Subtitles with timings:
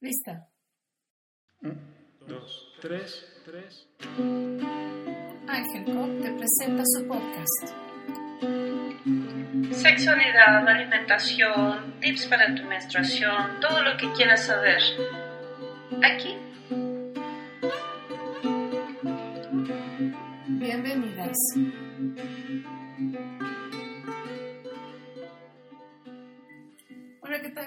[0.00, 0.46] Lista.
[1.62, 1.80] Un,
[2.26, 3.88] dos, tres, tres.
[5.48, 7.74] Ángel Cop te presenta su podcast.
[9.72, 14.82] Sexualidad, alimentación, tips para tu menstruación, todo lo que quieras saber.
[16.02, 16.36] Aquí.
[20.46, 21.36] Bienvenidas.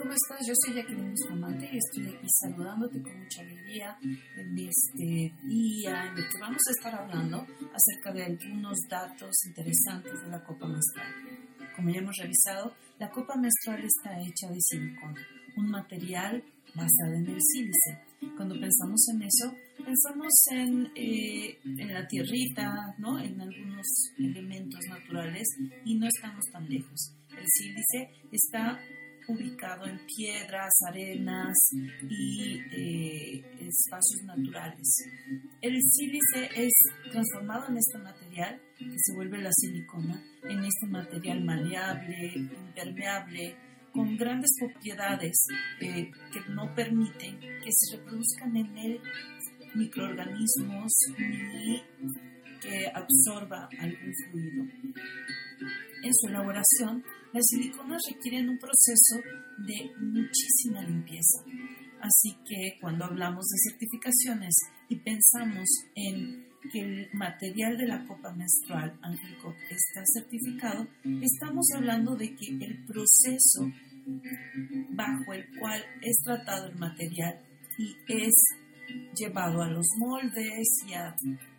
[0.00, 0.46] ¿Cómo estás?
[0.46, 6.16] Yo soy Jacqueline Bustamante y estoy aquí saludándote con mucha alegría en este día en
[6.16, 11.06] el que vamos a estar hablando acerca de algunos datos interesantes de la copa menstrual.
[11.76, 15.20] Como ya hemos revisado, la copa menstrual está hecha de silicona,
[15.58, 16.42] un material
[16.74, 18.00] basado en el sílice.
[18.36, 23.18] Cuando pensamos en eso, pensamos en, eh, en la tierrita, ¿no?
[23.18, 23.86] en algunos
[24.18, 25.46] elementos naturales
[25.84, 27.12] y no estamos tan lejos.
[27.36, 28.78] El sílice está
[29.30, 31.56] ubicado en piedras, arenas
[32.08, 35.04] y eh, espacios naturales.
[35.60, 36.72] El sílice es
[37.10, 43.56] transformado en este material que se vuelve la silicona, en este material maleable, impermeable,
[43.92, 45.46] con grandes propiedades
[45.80, 49.00] eh, que no permiten que se reproduzcan en él
[49.74, 51.82] microorganismos ni
[52.60, 54.64] que absorba algún fluido.
[56.02, 59.16] En su elaboración, las siliconas requieren un proceso
[59.58, 61.44] de muchísima limpieza.
[62.00, 64.54] Así que cuando hablamos de certificaciones
[64.88, 70.86] y pensamos en que el material de la copa menstrual Angelico está certificado,
[71.22, 73.70] estamos hablando de que el proceso
[74.90, 77.38] bajo el cual es tratado el material
[77.78, 78.34] y es
[79.14, 81.14] llevado a los moldes y a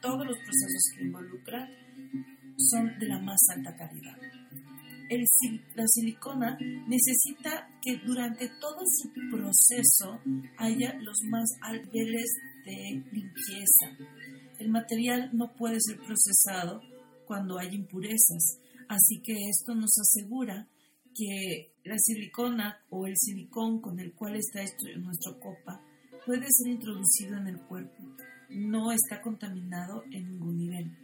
[0.00, 1.68] todos los procesos que involucra
[2.56, 4.18] son de la más alta calidad.
[5.08, 5.24] El,
[5.74, 10.20] la silicona necesita que durante todo su proceso
[10.56, 13.86] haya los más altos de limpieza.
[14.58, 16.80] El material no puede ser procesado
[17.26, 20.68] cuando hay impurezas, así que esto nos asegura
[21.14, 25.80] que la silicona o el silicón con el cual está hecho nuestra copa
[26.26, 28.02] puede ser introducido en el cuerpo.
[28.48, 31.03] No está contaminado en ningún nivel.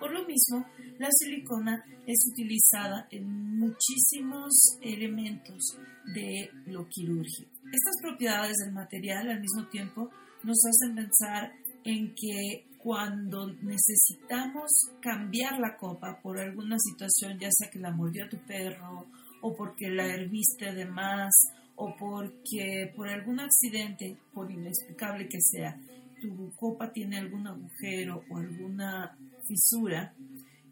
[0.00, 0.66] Por lo mismo,
[0.98, 5.76] la silicona es utilizada en muchísimos elementos
[6.14, 7.50] de lo quirúrgico.
[7.70, 10.10] Estas propiedades del material al mismo tiempo
[10.42, 11.52] nos hacen pensar
[11.84, 14.70] en que cuando necesitamos
[15.02, 19.06] cambiar la copa por alguna situación, ya sea que la mordió tu perro
[19.42, 21.30] o porque la herviste de más
[21.76, 25.78] o porque por algún accidente, por inexplicable que sea,
[26.20, 29.16] tu copa tiene algún agujero o alguna
[29.50, 30.14] fisura,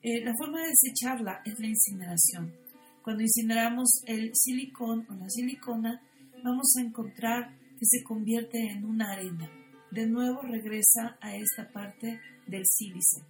[0.02, 2.54] eh, la forma de desecharla es la incineración.
[3.02, 6.00] Cuando incineramos el silicón o la silicona,
[6.44, 9.50] vamos a encontrar que se convierte en una arena.
[9.90, 13.22] De nuevo regresa a esta parte del sílice.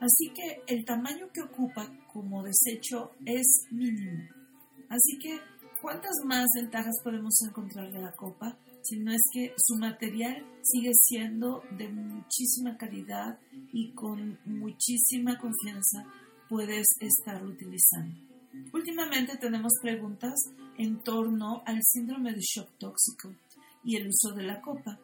[0.00, 4.28] Así que el tamaño que ocupa como desecho es mínimo.
[4.88, 5.38] Así que,
[5.80, 8.58] ¿cuántas más ventajas podemos encontrar de la copa?
[8.82, 13.38] Si no es que su material sigue siendo de muchísima calidad
[13.72, 16.04] y con muchísima confianza
[16.48, 18.18] puedes estarlo utilizando.
[18.72, 20.34] Últimamente tenemos preguntas
[20.78, 23.34] en torno al síndrome de shock tóxico
[23.84, 24.98] y el uso de la copa.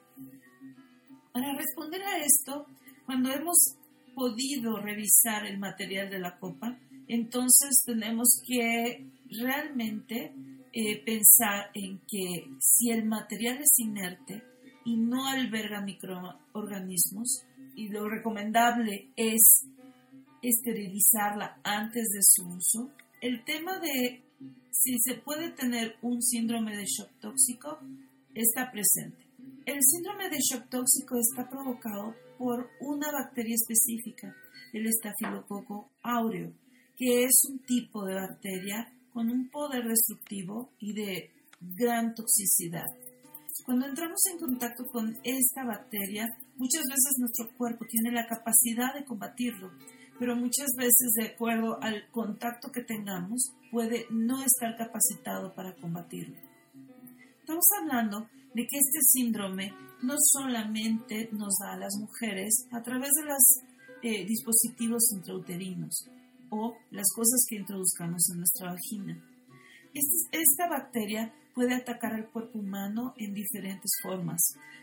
[1.33, 2.67] Para responder a esto,
[3.05, 3.77] cuando hemos
[4.15, 10.35] podido revisar el material de la copa, entonces tenemos que realmente
[10.77, 14.43] eh, pensar en que si el material es inerte
[14.85, 17.45] y no alberga microorganismos,
[17.77, 19.67] y lo recomendable es
[20.43, 22.91] esterilizarla antes de su uso,
[23.21, 24.23] el tema de
[24.71, 27.79] si se puede tener un síndrome de shock tóxico
[28.35, 29.25] está presente.
[29.67, 34.35] El síndrome de shock tóxico está provocado por una bacteria específica,
[34.73, 36.53] el estafilococo áureo,
[36.97, 41.31] que es un tipo de bacteria con un poder destructivo y de
[41.61, 42.87] gran toxicidad.
[43.65, 46.27] Cuando entramos en contacto con esta bacteria,
[46.57, 49.71] muchas veces nuestro cuerpo tiene la capacidad de combatirlo,
[50.19, 56.37] pero muchas veces de acuerdo al contacto que tengamos puede no estar capacitado para combatirlo.
[57.39, 59.73] Estamos hablando de que este síndrome
[60.03, 63.63] no solamente nos da a las mujeres a través de los
[64.03, 66.09] eh, dispositivos intrauterinos
[66.55, 69.23] o las cosas que introduzcamos en nuestra vagina.
[70.33, 74.41] esta bacteria puede atacar al cuerpo humano en diferentes formas,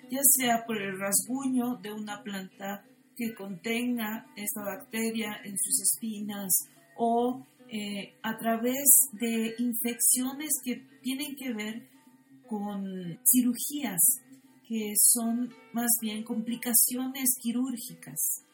[0.09, 2.85] ya sea por el rasguño de una planta
[3.15, 6.51] que contenga esta bacteria en sus espinas
[6.97, 11.87] o eh, a través de infecciones que tienen que ver
[12.47, 12.83] con
[13.25, 14.01] cirugías
[14.67, 18.45] que son más bien complicaciones quirúrgicas.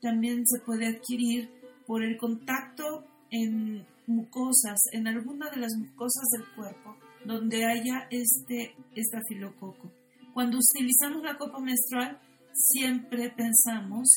[0.00, 1.50] También se puede adquirir
[1.86, 8.74] por el contacto en mucosas, en alguna de las mucosas del cuerpo, donde haya este
[8.94, 9.90] estafilococo.
[10.32, 12.18] Cuando utilizamos la copa menstrual,
[12.52, 14.08] siempre pensamos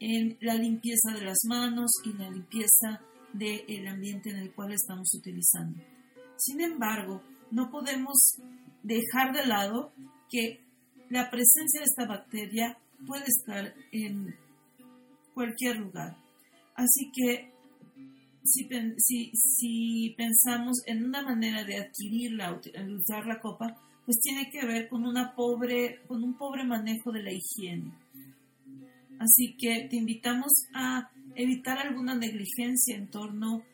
[0.00, 3.00] en la limpieza de las manos y la limpieza
[3.32, 5.82] del ambiente en el cual estamos utilizando.
[6.36, 8.16] Sin embargo, no podemos
[8.82, 9.92] dejar de lado
[10.30, 10.60] que
[11.10, 14.34] la presencia de esta bacteria puede estar en
[15.34, 16.16] cualquier lugar.
[16.78, 17.52] Así que
[18.44, 22.60] si, si, pensamos en una manera de adquirirla,
[22.96, 27.24] usar la copa, pues tiene que ver con, una pobre, con un pobre manejo de
[27.24, 27.92] la higiene.
[29.18, 33.64] Así que te invitamos a evitar alguna negligencia en torno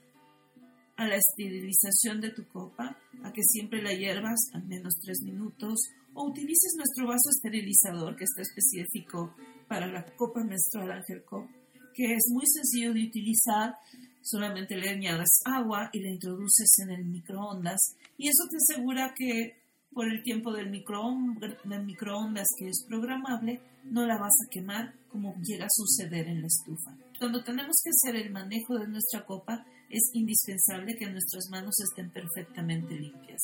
[0.96, 5.78] a la esterilización de tu copa, a que siempre la hiervas al menos tres minutos
[6.14, 9.34] o utilices nuestro vaso esterilizador que está específico
[9.68, 11.22] para la copa menstrual Angel
[11.94, 13.76] que es muy sencillo de utilizar
[14.22, 19.64] solamente le añades agua y la introduces en el microondas y eso te asegura que
[19.92, 25.66] por el tiempo del, microondas que es programable no la vas a quemar como llega
[25.66, 26.96] a suceder en la estufa.
[27.18, 32.10] Cuando tenemos que hacer el manejo de nuestra copa es indispensable que nuestras manos estén
[32.10, 33.40] perfectamente limpias.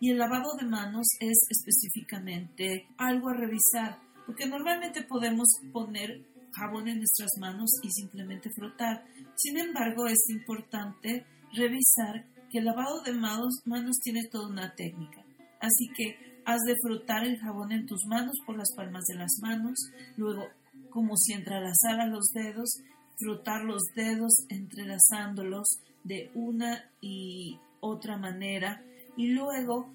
[0.00, 6.22] Y el lavado de manos es específicamente algo a revisar, porque normalmente podemos poner
[6.52, 9.04] jabón en nuestras manos y simplemente frotar.
[9.36, 13.60] Sin embargo, es importante revisar que el lavado de manos,
[14.02, 15.24] tiene toda una técnica.
[15.60, 19.38] Así que has de frotar el jabón en tus manos por las palmas de las
[19.42, 19.78] manos,
[20.16, 20.44] luego
[20.90, 22.80] como si entrelazara los dedos,
[23.18, 28.82] frotar los dedos entrelazándolos de una y otra manera
[29.16, 29.92] y luego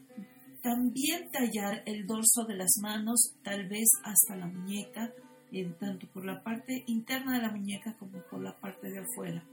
[0.62, 5.12] también tallar el dorso de las manos, tal vez hasta la muñeca,
[5.80, 9.44] tanto por la parte interna de la muñeca como por la parte de afuera.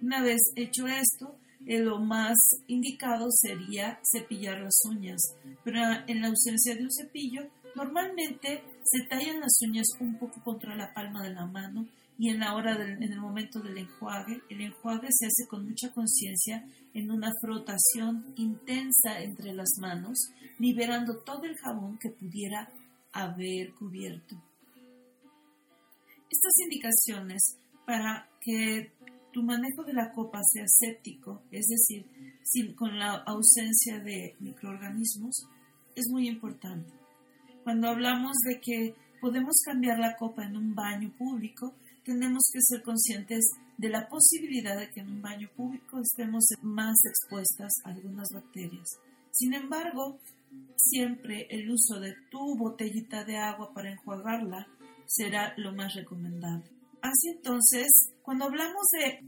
[0.00, 1.36] Una vez hecho esto,
[1.66, 2.36] eh, lo más
[2.66, 5.20] indicado sería cepillar las uñas,
[5.64, 10.74] pero en la ausencia de un cepillo, normalmente se tallan las uñas un poco contra
[10.76, 11.86] la palma de la mano
[12.18, 15.92] y en la hora en el momento del enjuague, el enjuague se hace con mucha
[15.92, 22.68] conciencia en una frotación intensa entre las manos, liberando todo el jabón que pudiera
[23.12, 24.36] haber cubierto.
[26.30, 28.92] Estas indicaciones para que
[29.32, 35.46] tu manejo de la copa sea séptico, es decir, con la ausencia de microorganismos,
[35.94, 36.92] es muy importante.
[37.64, 42.82] Cuando hablamos de que podemos cambiar la copa en un baño público, tenemos que ser
[42.82, 43.44] conscientes
[43.76, 48.98] de la posibilidad de que en un baño público estemos más expuestas a algunas bacterias.
[49.30, 50.18] Sin embargo,
[50.76, 54.66] siempre el uso de tu botellita de agua para enjuagarla
[55.08, 56.70] será lo más recomendable.
[57.00, 57.88] Así entonces,
[58.22, 59.24] cuando hablamos de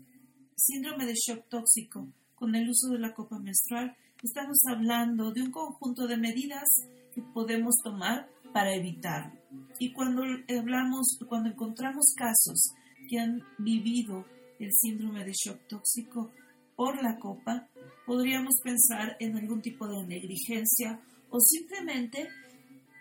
[0.57, 5.51] síndrome de shock tóxico con el uso de la copa menstrual, estamos hablando de un
[5.51, 6.69] conjunto de medidas
[7.15, 9.41] que podemos tomar para evitarlo.
[9.79, 12.73] Y cuando hablamos, cuando encontramos casos
[13.09, 14.27] que han vivido
[14.59, 16.31] el síndrome de shock tóxico
[16.77, 17.69] por la copa,
[18.07, 21.01] podríamos pensar en algún tipo de negligencia
[21.31, 22.29] o simplemente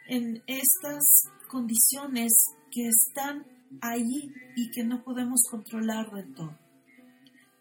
[0.10, 2.31] en estas condiciones
[2.72, 3.45] que están
[3.80, 6.57] allí y que no podemos controlar del todo.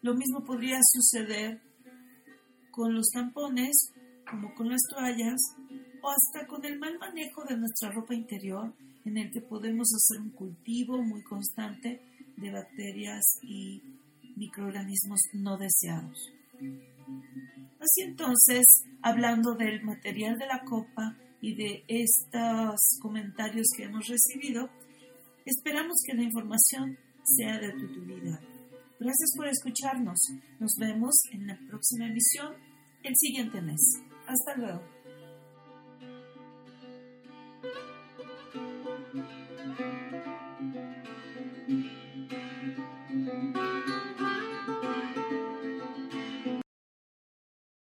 [0.01, 1.61] Lo mismo podría suceder
[2.71, 3.93] con los tampones,
[4.29, 5.39] como con las toallas,
[6.01, 8.73] o hasta con el mal manejo de nuestra ropa interior,
[9.05, 12.01] en el que podemos hacer un cultivo muy constante
[12.37, 13.81] de bacterias y
[14.37, 16.31] microorganismos no deseados.
[17.79, 18.65] Así entonces,
[19.01, 24.69] hablando del material de la copa y de estos comentarios que hemos recibido,
[25.49, 28.39] Esperamos que la información sea de tu utilidad.
[28.99, 30.19] Gracias por escucharnos.
[30.59, 32.53] Nos vemos en la próxima emisión
[33.01, 33.81] el siguiente mes.
[34.27, 34.98] Hasta luego.